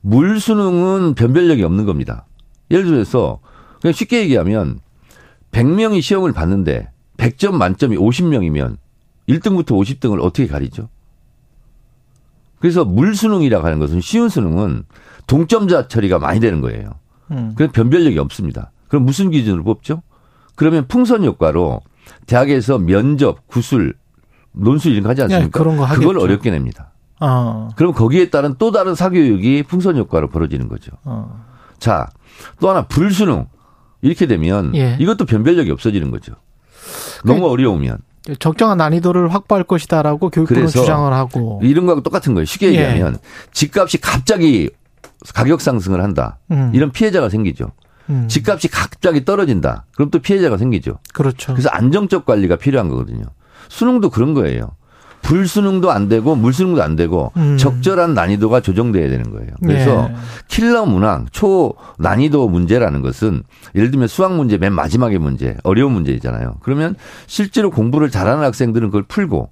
물 0.00 0.40
수능은 0.40 1.14
변별력이 1.14 1.62
없는 1.62 1.84
겁니다. 1.84 2.26
예를 2.70 2.84
들어서 2.86 3.40
그냥 3.80 3.92
쉽게 3.92 4.20
얘기하면 4.20 4.80
100명이 5.52 6.02
시험을 6.02 6.32
봤는데 6.32 6.90
100점 7.16 7.52
만점이 7.54 7.96
50명이면 7.96 8.76
1등부터 9.28 9.70
50등을 9.70 10.22
어떻게 10.22 10.46
가리죠? 10.46 10.88
그래서 12.66 12.84
물 12.84 13.14
수능이라고 13.14 13.64
하는 13.64 13.78
것은 13.78 14.00
쉬운 14.00 14.28
수능은 14.28 14.86
동점자 15.28 15.86
처리가 15.86 16.18
많이 16.18 16.40
되는 16.40 16.60
거예요. 16.60 16.90
음, 17.30 17.52
그래서 17.54 17.70
변별력이 17.72 18.18
없습니다. 18.18 18.72
그럼 18.88 19.04
무슨 19.04 19.30
기준으로 19.30 19.62
뽑죠? 19.62 20.02
그러면 20.56 20.88
풍선 20.88 21.24
효과로 21.24 21.80
대학에서 22.26 22.78
면접, 22.78 23.46
구술, 23.46 23.94
논술 24.50 24.94
이런 24.94 25.04
거 25.04 25.10
하지 25.10 25.22
않습니까? 25.22 25.46
예, 25.46 25.48
그런 25.48 25.76
거 25.76 25.86
그걸 25.86 26.16
하겠죠. 26.16 26.24
어렵게 26.24 26.50
냅니다. 26.50 26.90
어, 27.20 27.68
그럼 27.76 27.92
거기에 27.92 28.30
따른 28.30 28.56
또 28.58 28.72
다른 28.72 28.96
사교육이 28.96 29.62
풍선 29.68 29.96
효과로 29.96 30.28
벌어지는 30.28 30.66
거죠. 30.66 30.90
어, 31.04 31.44
자, 31.78 32.08
또 32.58 32.68
하나 32.68 32.88
불수능. 32.88 33.46
이렇게 34.02 34.26
되면 34.26 34.74
예. 34.74 34.96
이것도 34.98 35.24
변별력이 35.24 35.70
없어지는 35.70 36.10
거죠. 36.10 36.34
너무 37.24 37.46
어려우면. 37.48 37.98
적정한 38.38 38.78
난이도를 38.78 39.32
확보할 39.32 39.64
것이다라고 39.64 40.30
교육부는 40.30 40.66
주장을 40.66 41.12
하고, 41.12 41.60
이런 41.62 41.86
거하고 41.86 42.02
똑같은 42.02 42.34
거예요. 42.34 42.44
쉽게 42.44 42.68
예. 42.74 42.90
얘기하면 42.90 43.18
집값이 43.52 43.98
갑자기 44.00 44.70
가격 45.34 45.60
상승을 45.60 46.02
한다. 46.02 46.38
음, 46.50 46.70
이런 46.74 46.90
피해자가 46.92 47.28
생기죠. 47.28 47.72
음, 48.10 48.26
집값이 48.28 48.68
갑자기 48.68 49.24
떨어진다. 49.24 49.86
그럼 49.94 50.10
또 50.10 50.20
피해자가 50.20 50.56
생기죠. 50.56 50.98
그렇죠. 51.12 51.52
그래서 51.52 51.68
안정적 51.70 52.24
관리가 52.24 52.56
필요한 52.56 52.88
거거든요. 52.88 53.24
수능도 53.68 54.10
그런 54.10 54.34
거예요. 54.34 54.76
불수능도 55.22 55.90
안 55.90 56.08
되고 56.08 56.36
물수능도 56.36 56.82
안 56.82 56.94
되고 56.94 57.32
음. 57.36 57.56
적절한 57.56 58.14
난이도가 58.14 58.60
조정돼야 58.60 59.08
되는 59.08 59.30
거예요. 59.30 59.50
그래서 59.60 60.08
예. 60.10 60.14
킬러 60.46 60.86
문항 60.86 61.26
초 61.32 61.74
난이도 61.98 62.48
문제라는 62.48 63.02
것은 63.02 63.42
예를 63.74 63.90
들면 63.90 64.08
수학 64.08 64.34
문제 64.34 64.56
맨 64.56 64.72
마지막의 64.72 65.18
문제 65.18 65.56
어려운 65.64 65.92
문제이잖아요. 65.92 66.58
그러면 66.60 66.94
실제로 67.26 67.70
공부를 67.70 68.10
잘하는 68.10 68.44
학생들은 68.44 68.88
그걸 68.88 69.02
풀고 69.02 69.50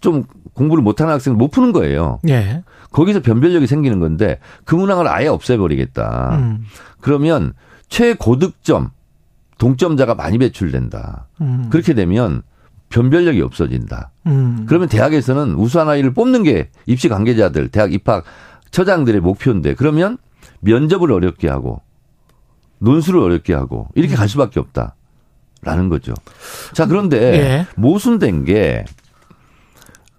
좀 0.00 0.24
공부를 0.54 0.82
못하는 0.82 1.12
학생은 1.12 1.36
못 1.36 1.50
푸는 1.50 1.72
거예요. 1.72 2.20
예, 2.28 2.62
거기서 2.92 3.20
변별력이 3.20 3.66
생기는 3.66 3.98
건데 3.98 4.38
그 4.64 4.76
문항을 4.76 5.08
아예 5.08 5.26
없애버리겠다. 5.26 6.36
음, 6.36 6.64
그러면 7.00 7.52
최고득점 7.88 8.90
동점자가 9.58 10.14
많이 10.14 10.38
배출된다. 10.38 11.26
음, 11.40 11.66
그렇게 11.70 11.94
되면 11.94 12.42
변별력이 12.88 13.42
없어진다. 13.42 14.10
음, 14.26 14.64
그러면 14.68 14.88
대학에서는 14.88 15.54
우수한 15.54 15.88
아이를 15.88 16.14
뽑는 16.14 16.42
게 16.42 16.70
입시 16.86 17.08
관계자들, 17.08 17.68
대학 17.68 17.92
입학 17.92 18.24
처장들의 18.70 19.20
목표인데 19.20 19.74
그러면 19.74 20.18
면접을 20.60 21.12
어렵게 21.12 21.48
하고 21.48 21.82
논술을 22.78 23.20
어렵게 23.20 23.54
하고 23.54 23.88
이렇게 23.94 24.14
갈 24.14 24.28
수밖에 24.28 24.60
없다 24.60 24.94
라는 25.62 25.88
거죠. 25.88 26.14
자 26.72 26.86
그런데 26.86 27.18
예. 27.18 27.66
모순된 27.76 28.44
게 28.44 28.84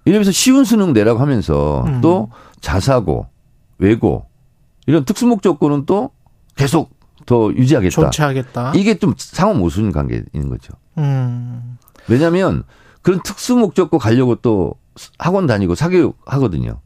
이러면서 0.05 0.31
쉬운 0.31 0.63
수능 0.63 0.93
내라고 0.93 1.19
하면서 1.19 1.83
음. 1.87 2.01
또 2.01 2.31
자사고 2.61 3.27
외고 3.77 4.25
이런 4.85 5.05
특수목적고는 5.05 5.85
또 5.85 6.11
계속 6.55 6.91
더 7.25 7.51
유지하겠다. 7.53 7.93
존치하겠다. 7.93 8.73
이게 8.75 8.97
좀 8.97 9.13
상호 9.17 9.53
모순 9.53 9.91
관계인 9.91 10.49
거죠. 10.49 10.73
음. 10.97 11.77
왜냐하면 12.09 12.63
그런 13.01 13.21
특수 13.23 13.55
목적고 13.55 13.97
가려고 13.97 14.35
또 14.35 14.75
학원 15.17 15.47
다니고 15.47 15.75
사교육 15.75 16.17
하거든요. 16.25 16.79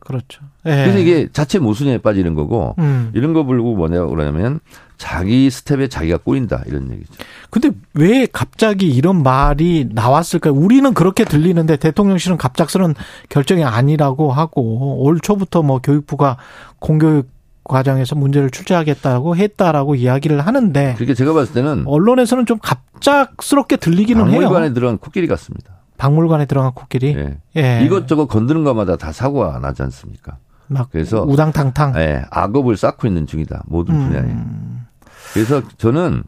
그렇죠. 0.00 0.42
예. 0.66 0.70
그래서 0.70 0.98
이게 0.98 1.28
자체 1.32 1.58
모순에 1.58 1.98
빠지는 1.98 2.34
거고 2.34 2.74
음. 2.78 3.12
이런 3.14 3.32
거 3.32 3.44
보고 3.44 3.76
뭐냐고 3.76 4.10
그러냐면 4.10 4.58
자기 4.96 5.48
스텝에 5.48 5.88
자기가 5.88 6.18
꼬인다 6.18 6.62
이런 6.66 6.90
얘기죠. 6.90 7.12
근데 7.50 7.70
왜 7.94 8.26
갑자기 8.26 8.88
이런 8.88 9.22
말이 9.22 9.86
나왔을까요? 9.90 10.52
우리는 10.52 10.92
그렇게 10.94 11.24
들리는데 11.24 11.76
대통령실은 11.76 12.38
갑작스런 12.38 12.94
결정이 13.28 13.64
아니라고 13.64 14.32
하고 14.32 15.02
올 15.02 15.20
초부터 15.20 15.62
뭐 15.62 15.78
교육부가 15.78 16.38
공교육 16.80 17.28
과정에서 17.64 18.16
문제를 18.16 18.50
출제하겠다고 18.50 19.36
했다라고 19.36 19.94
이야기를 19.94 20.40
하는데 20.40 20.94
그렇게 20.96 21.14
제가 21.14 21.32
봤을 21.32 21.54
때는 21.54 21.84
언론에서는 21.86 22.46
좀 22.46 22.58
갑작스럽게 22.60 23.76
들리기는 23.76 24.24
박물관에 24.24 24.66
해요. 24.66 24.74
들어간 24.74 24.98
코끼리 24.98 25.26
같습니다. 25.26 25.74
박물관에 25.98 26.46
들어간 26.46 26.72
코끼리. 26.72 27.14
예. 27.16 27.38
예. 27.56 27.84
이것저것 27.84 28.26
건드는 28.26 28.64
것마다 28.64 28.96
다 28.96 29.12
사고가 29.12 29.58
나지 29.60 29.82
않습니까? 29.82 30.38
막 30.68 30.88
그래서 30.90 31.24
우당탕탕. 31.24 31.94
예, 31.96 32.24
악업을 32.30 32.76
쌓고 32.76 33.06
있는 33.06 33.26
중이다. 33.26 33.64
모든 33.66 33.98
분야에. 33.98 34.22
음. 34.22 34.86
그래서 35.32 35.62
저는 35.78 36.22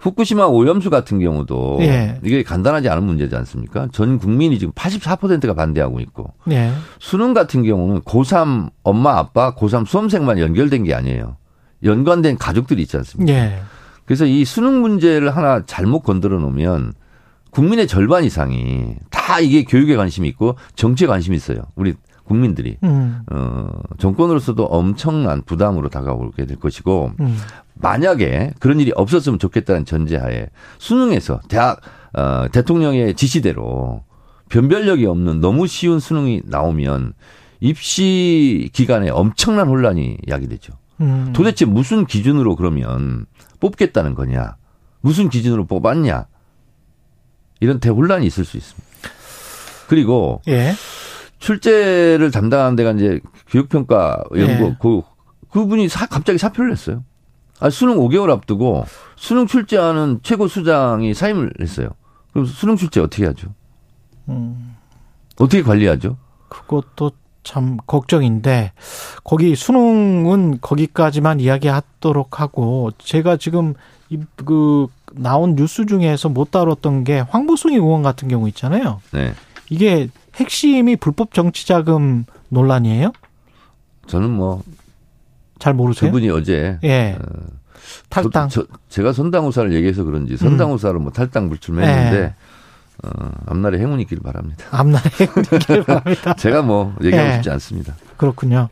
후쿠시마 0.00 0.46
오염수 0.46 0.90
같은 0.90 1.18
경우도 1.18 1.78
예. 1.80 2.20
이게 2.22 2.42
간단하지 2.42 2.88
않은 2.88 3.04
문제지 3.04 3.34
않습니까? 3.36 3.88
전 3.92 4.18
국민이 4.18 4.58
지금 4.58 4.72
84%가 4.72 5.54
반대하고 5.54 6.00
있고 6.00 6.32
예. 6.50 6.72
수능 6.98 7.34
같은 7.34 7.62
경우는 7.62 8.00
고3 8.02 8.70
엄마 8.82 9.16
아빠 9.18 9.54
고3 9.54 9.86
수험생만 9.86 10.38
연결된 10.38 10.84
게 10.84 10.94
아니에요. 10.94 11.36
연관된 11.84 12.38
가족들이 12.38 12.82
있지 12.82 12.96
않습니까? 12.96 13.32
예. 13.32 13.62
그래서 14.04 14.26
이 14.26 14.44
수능 14.44 14.80
문제를 14.82 15.34
하나 15.34 15.64
잘못 15.64 16.00
건드려 16.02 16.38
놓으면 16.38 16.92
국민의 17.50 17.86
절반 17.86 18.24
이상이 18.24 18.96
다 19.10 19.40
이게 19.40 19.64
교육에 19.64 19.96
관심이 19.96 20.26
있고 20.28 20.56
정치에 20.74 21.06
관심이 21.06 21.36
있어요. 21.36 21.62
우리 21.76 21.94
국민들이. 22.24 22.78
음. 22.82 23.20
어, 23.30 23.68
정권으로서도 23.98 24.64
엄청난 24.64 25.42
부담으로 25.42 25.88
다가오게 25.88 26.46
될 26.46 26.58
것이고 26.58 27.12
음. 27.20 27.36
만약에 27.82 28.52
그런 28.60 28.80
일이 28.80 28.92
없었으면 28.94 29.38
좋겠다는 29.38 29.84
전제하에 29.84 30.46
수능에서 30.78 31.40
대학 31.48 31.80
어, 32.14 32.46
대통령의 32.50 33.14
지시대로 33.14 34.04
변별력이 34.48 35.06
없는 35.06 35.40
너무 35.40 35.66
쉬운 35.66 35.98
수능이 35.98 36.42
나오면 36.44 37.14
입시 37.60 38.70
기간에 38.72 39.10
엄청난 39.10 39.68
혼란이 39.68 40.18
야기되죠. 40.28 40.74
음. 41.00 41.32
도대체 41.34 41.64
무슨 41.64 42.06
기준으로 42.06 42.56
그러면 42.56 43.26
뽑겠다는 43.60 44.14
거냐? 44.14 44.56
무슨 45.00 45.28
기준으로 45.28 45.66
뽑았냐? 45.66 46.26
이런 47.60 47.80
대혼란이 47.80 48.26
있을 48.26 48.44
수 48.44 48.56
있습니다. 48.56 48.88
그리고 49.88 50.42
예. 50.48 50.72
출제를 51.38 52.30
담당하는 52.30 52.76
데가 52.76 52.92
이제 52.92 53.20
교육평가 53.48 54.22
연구 54.36 54.64
네. 54.64 54.76
그 54.80 55.02
그분이 55.50 55.88
사, 55.88 56.06
갑자기 56.06 56.38
사표를 56.38 56.70
냈어요. 56.70 57.04
아, 57.62 57.70
수능 57.70 57.96
5개월 57.98 58.30
앞두고 58.30 58.84
수능 59.14 59.46
출제하는 59.46 60.18
최고 60.24 60.48
수장이 60.48 61.14
사임을 61.14 61.52
했어요. 61.60 61.90
그럼 62.32 62.44
수능 62.46 62.74
출제 62.74 62.98
어떻게 62.98 63.24
하죠? 63.26 63.54
음. 64.28 64.74
어떻게 65.38 65.62
관리하죠? 65.62 66.16
그것도 66.48 67.12
참 67.44 67.76
걱정인데 67.86 68.72
거기 69.22 69.54
수능은 69.54 70.58
거기까지만 70.60 71.38
이야기하도록 71.38 72.40
하고 72.40 72.90
제가 72.98 73.36
지금 73.36 73.74
이그 74.08 74.88
나온 75.12 75.54
뉴스 75.54 75.86
중에서 75.86 76.28
못 76.30 76.50
다뤘던 76.50 77.04
게 77.04 77.20
황보승 77.20 77.74
의원 77.74 78.02
같은 78.02 78.26
경우 78.26 78.48
있잖아요. 78.48 79.00
네. 79.12 79.34
이게 79.70 80.08
핵심이 80.34 80.96
불법 80.96 81.32
정치 81.32 81.64
자금 81.66 82.24
논란이에요? 82.48 83.12
저는 84.08 84.30
뭐 84.30 84.62
잘 85.62 85.74
모르세요? 85.74 86.10
그분이 86.10 86.28
어제 86.30 86.76
예. 86.82 87.16
탈당. 88.08 88.48
저, 88.48 88.62
저- 88.62 88.66
제가 88.88 89.12
선당우사를 89.12 89.72
얘기해서 89.74 90.02
그런지 90.02 90.36
선당우사를 90.36 90.98
뭐 90.98 91.12
탈당 91.12 91.48
불출했는데 91.48 92.20
네. 92.20 92.34
어, 93.04 93.30
앞날에 93.46 93.78
행운 93.78 94.00
있기를 94.00 94.24
바랍니다. 94.24 94.64
앞날에 94.72 95.04
있기를 95.20 95.84
바랍니다. 95.86 96.34
제가 96.34 96.62
뭐 96.62 96.96
얘기하고 97.00 97.28
네. 97.28 97.34
싶지 97.34 97.50
않습니다. 97.50 97.94
그렇군요. 98.16 98.70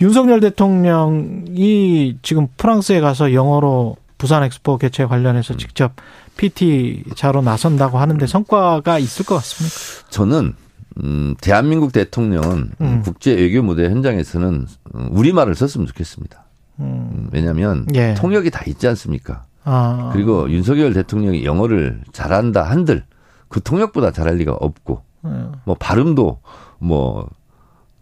윤석열 0.00 0.40
대통령이 0.40 2.16
지금 2.22 2.48
프랑스에 2.56 3.00
가서 3.00 3.34
영어로 3.34 3.96
부산 4.16 4.42
엑스포 4.42 4.78
개최 4.78 5.02
음. 5.04 5.08
관련해서 5.08 5.56
직접 5.58 5.92
PT자로 6.38 7.42
나선다고 7.42 7.98
하는데 7.98 8.26
성과가 8.26 8.98
있을 8.98 9.26
것 9.26 9.34
같습니까? 9.34 10.08
저는 10.08 10.54
음, 11.02 11.34
대한민국 11.40 11.92
대통령은 11.92 12.70
음. 12.80 13.02
국제 13.04 13.32
외교 13.34 13.62
무대 13.62 13.84
현장에서는 13.84 14.66
음, 14.94 15.08
우리 15.10 15.32
말을 15.32 15.54
썼으면 15.54 15.86
좋겠습니다. 15.86 16.44
음. 16.80 17.10
음, 17.12 17.28
왜냐하면 17.32 17.86
예. 17.94 18.14
통역이 18.14 18.50
다 18.50 18.62
있지 18.66 18.86
않습니까? 18.88 19.44
아. 19.64 20.10
그리고 20.12 20.50
윤석열 20.50 20.92
대통령이 20.92 21.44
영어를 21.44 22.02
잘한다 22.12 22.62
한들 22.62 23.04
그 23.48 23.62
통역보다 23.62 24.10
잘할 24.10 24.36
리가 24.36 24.52
없고 24.52 25.02
음. 25.24 25.52
뭐 25.64 25.76
발음도 25.78 26.40
뭐 26.78 27.28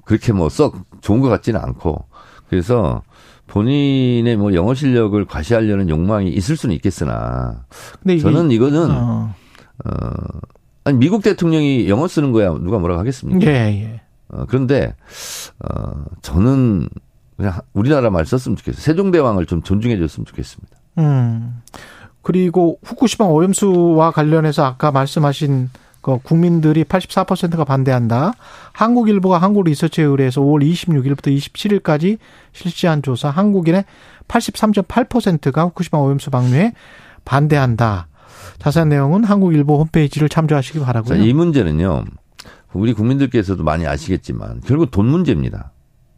그렇게 0.05 0.33
뭐 0.33 0.49
썩 0.49 0.77
좋은 1.03 1.21
것 1.21 1.29
같지는 1.29 1.61
않고 1.61 2.05
그래서 2.49 3.03
본인의 3.47 4.37
뭐 4.37 4.55
영어 4.55 4.75
실력을 4.75 5.23
과시하려는 5.25 5.89
욕망이 5.89 6.31
있을 6.31 6.57
수는 6.57 6.75
있겠으나 6.77 7.65
근데 8.03 8.19
저는 8.19 8.51
이거는 8.51 8.91
어. 8.91 9.35
어 9.85 9.91
아니 10.85 10.99
미국 10.99 11.23
대통령이 11.23 11.89
영어 11.89 12.09
쓰는 12.09 12.33
거야 12.33 12.51
누가 12.51 12.79
뭐라고 12.79 13.01
하겠습니까? 13.01 13.47
예, 13.47 13.55
예. 13.55 14.01
어 14.29 14.45
그런데 14.49 14.95
어 15.59 16.05
저는 16.23 16.89
그냥 17.37 17.61
우리나라 17.73 18.11
말 18.11 18.27
썼으면 18.27 18.57
좋겠어요. 18.57 18.81
세종대왕을 18.81 19.47
좀 19.47 19.63
존중해 19.63 19.99
줬으면 19.99 20.27
좋겠습니다. 20.27 20.77
음. 20.99 21.63
그리고 22.23 22.79
후쿠시마 22.83 23.27
오염수와 23.29 24.11
관련해서 24.11 24.65
아까 24.65 24.91
말씀하신 24.91 25.71
그 26.03 26.19
국민들이 26.23 26.85
84%가 26.85 27.65
반대한다. 27.65 28.33
한국일보가 28.73 29.39
한국 29.39 29.65
리서치에 29.65 30.05
의뢰해서 30.05 30.41
5월 30.41 30.63
26일부터 30.63 31.35
27일까지 31.37 32.19
실시한 32.53 33.03
조사 33.03 33.29
한국인의 33.29 33.85
83.8%가 34.29 35.65
후쿠시마 35.65 36.01
오염수 36.01 36.31
방류에 36.31 36.73
반대한다. 37.25 38.09
자세한 38.59 38.89
내용은 38.89 39.25
한국일보 39.25 39.79
홈페이지를 39.79 40.29
참조하시기 40.29 40.79
자, 40.79 40.85
바라고요. 40.85 41.23
이 41.23 41.33
문제는요. 41.33 42.05
우리 42.73 42.93
국민들께서도 42.93 43.65
많이 43.65 43.87
아시겠지만 43.87 44.61
결국 44.65 44.91
돈 44.91 45.07
문제입니다. 45.07 45.73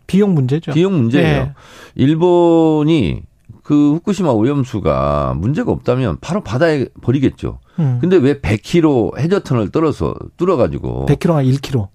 비용 0.07 0.35
문제죠. 0.35 0.73
비용 0.73 0.95
문제예요. 0.95 1.41
예. 1.41 1.55
일본이 1.95 3.23
그 3.63 3.95
후쿠시마 3.95 4.31
오염수가 4.31 5.35
문제가 5.39 5.73
없다면 5.73 6.19
바로 6.21 6.43
바다에 6.43 6.87
버리겠죠. 7.01 7.61
음. 7.79 7.99
근데 8.01 8.17
왜 8.17 8.41
100km 8.41 9.19
해저턴을 9.19 9.71
떨어서 9.71 10.15
뚫어가지고 10.37 11.07
100kg가 11.09 11.49
1kg. 11.55 11.89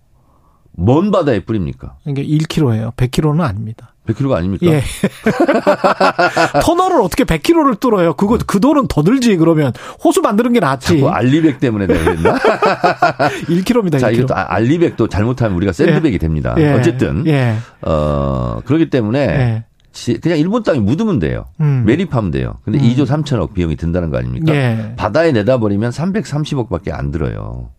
먼 0.80 1.12
바다에 1.12 1.42
뿌립니까? 1.42 1.98
이게 2.06 2.24
1kg예요. 2.26 2.96
100kg는 2.96 3.42
아닙니다. 3.42 3.96
100km가 4.08 4.34
아닙니까? 4.34 4.66
예. 4.68 4.82
터널을 6.62 7.02
어떻게 7.02 7.24
100km를 7.24 7.80
뚫어요? 7.80 8.14
그거 8.14 8.38
그 8.46 8.60
돈은 8.60 8.88
더 8.88 9.04
들지 9.04 9.36
그러면 9.38 9.74
호수 10.04 10.22
만드는 10.22 10.54
게 10.54 10.60
낫지. 10.60 11.04
알리백 11.06 11.60
때문에 11.60 11.88
내가 11.88 12.04
그랬나? 12.04 12.34
1km입니다. 13.50 14.00
자, 14.00 14.10
1km. 14.12 14.14
이것도 14.18 14.36
아- 14.36 14.46
알리백도 14.56 15.08
잘못하면 15.10 15.56
우리가 15.58 15.72
샌드백이 15.74 16.18
됩니다. 16.20 16.56
예. 16.58 16.74
어쨌든 16.74 17.26
예. 17.28 17.56
어 17.82 18.60
그렇기 18.66 18.90
때문에 18.90 19.20
예. 19.20 19.64
지- 19.92 20.20
그냥 20.20 20.38
일본 20.38 20.64
땅에 20.64 20.80
묻으면 20.80 21.20
돼요. 21.20 21.46
음. 21.60 21.84
매립하면 21.86 22.32
돼요. 22.32 22.56
근데 22.64 22.80
음. 22.80 22.84
2조 22.84 23.06
3천억 23.06 23.54
비용이 23.54 23.76
든다는 23.76 24.10
거 24.10 24.18
아닙니까? 24.18 24.54
예. 24.54 24.94
바다에 24.98 25.32
내다 25.32 25.60
버리면 25.60 25.92
330억밖에 25.92 26.92
안 26.94 27.12
들어요. 27.12 27.70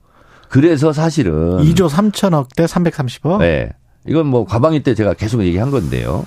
그래서 0.48 0.92
사실은 0.92 1.58
2조 1.58 1.88
3천억 1.90 2.46
대 2.56 2.64
330억. 2.64 3.38
네. 3.38 3.68
이건 4.08 4.26
뭐 4.26 4.44
과방위 4.44 4.82
때 4.82 4.94
제가 4.94 5.14
계속 5.14 5.42
얘기한 5.42 5.70
건데요. 5.70 6.26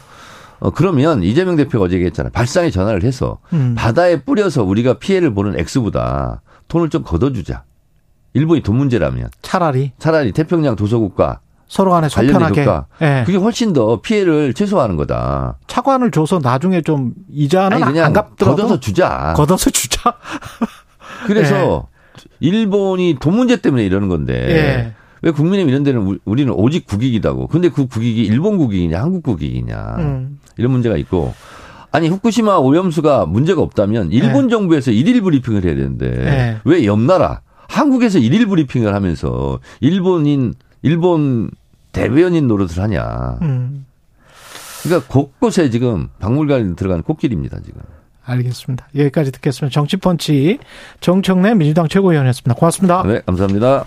어 0.60 0.70
그러면 0.70 1.24
이재명 1.24 1.56
대표가 1.56 1.86
어제 1.86 1.96
얘기했잖아요. 1.96 2.32
발상에 2.32 2.70
전화를 2.70 3.04
해서 3.04 3.40
음. 3.54 3.74
바다에 3.76 4.22
뿌려서 4.22 4.64
우리가 4.64 5.00
피해를 5.00 5.34
보는 5.34 5.60
액수보다 5.60 6.42
돈을 6.68 6.90
좀 6.90 7.04
걷어주자. 7.04 7.64
일본이 8.34 8.62
돈 8.62 8.78
문제라면 8.78 9.30
차라리 9.42 9.92
차라리 9.98 10.32
태평양 10.32 10.76
도서국가 10.76 11.40
서로 11.68 11.92
간에 11.92 12.10
관련된. 12.10 12.64
효과. 12.66 12.86
예. 13.02 13.24
그게 13.26 13.38
훨씬 13.38 13.72
더 13.74 14.02
피해를 14.02 14.54
최소화하는 14.54 14.98
거다. 14.98 15.58
차관을 15.68 16.12
줘서 16.12 16.40
나중에 16.42 16.82
좀 16.82 17.14
이자는 17.32 17.78
아니 17.78 17.86
그냥 17.86 18.08
안 18.08 18.14
갚더라도 18.14 18.58
걷어서 18.58 18.80
주자. 18.80 19.34
걷어서 19.36 19.70
주자. 19.70 20.16
그래서 21.26 21.88
일본이 22.42 23.16
돈 23.20 23.36
문제 23.36 23.56
때문에 23.56 23.86
이러는 23.86 24.10
건데 24.10 24.34
예. 24.50 24.94
왜 25.22 25.32
국민의힘 25.32 25.70
이런 25.70 25.84
데는 25.84 26.02
우- 26.08 26.18
우리는 26.26 26.52
오직 26.54 26.86
국익이다고. 26.86 27.48
근데 27.48 27.70
그 27.70 27.88
국익이 27.88 28.24
일본 28.24 28.58
국익이냐 28.58 29.00
한국 29.02 29.24
국익이냐 29.24 29.96
음. 30.00 30.40
이런 30.58 30.72
문제가 30.72 30.98
있고 30.98 31.34
아니 31.92 32.08
후쿠시마 32.08 32.58
오염수가 32.58 33.26
문제가 33.28 33.62
없다면 33.62 34.12
일본 34.12 34.50
정부에서 34.50 34.92
일일 34.92 35.22
브리핑을 35.22 35.64
해야 35.66 35.76
되는데 35.76 36.10
네. 36.10 36.58
왜 36.64 36.86
옆나라 36.86 37.42
한국에서 37.68 38.18
일일 38.20 38.48
브리핑을 38.48 38.94
하면서 38.94 39.60
일본인 39.80 40.54
일본 40.82 41.52
대변인 41.92 42.48
노릇을 42.48 42.82
하냐. 42.84 43.38
음. 43.42 43.86
그러니까 44.84 45.08
곳곳에 45.08 45.70
지금 45.70 46.08
박물관에 46.20 46.74
들어가는 46.76 47.04
꽃길입니다 47.04 47.60
지금. 47.64 47.82
알겠습니다. 48.24 48.88
여기까지 48.96 49.32
듣겠습니다. 49.32 49.74
정치펀치 49.74 50.58
정청래 51.02 51.54
민주당 51.54 51.88
최고위원이었습니다. 51.88 52.56
고맙습니다. 52.56 53.04
네 53.04 53.22
감사합니다. 53.26 53.86